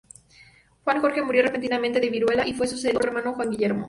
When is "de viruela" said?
1.99-2.47